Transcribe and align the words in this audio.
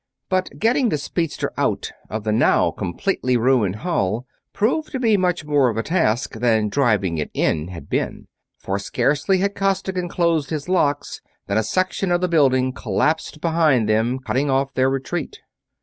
But 0.29 0.57
getting 0.57 0.89
the 0.89 0.97
speedster 0.97 1.51
out 1.59 1.91
of 2.09 2.23
the 2.23 2.31
now 2.31 2.71
completely 2.71 3.37
ruined 3.37 3.75
hall 3.85 4.25
proved 4.51 4.91
to 4.93 4.99
be 4.99 5.15
much 5.15 5.45
more 5.45 5.69
of 5.69 5.77
a 5.77 5.83
task 5.83 6.31
than 6.39 6.69
driving 6.69 7.19
it 7.19 7.29
in 7.35 7.67
had 7.67 7.87
been, 7.87 8.25
for 8.57 8.79
scarcely 8.79 9.37
had 9.37 9.53
Costigan 9.53 10.09
closed 10.09 10.49
his 10.49 10.67
locks 10.67 11.21
than 11.45 11.59
a 11.59 11.63
section 11.63 12.11
of 12.11 12.19
the 12.19 12.27
building 12.27 12.73
collapsed 12.73 13.41
behind 13.41 13.87
them, 13.87 14.17
cutting 14.17 14.49
off 14.49 14.73
their 14.73 14.89
retreat. 14.89 15.37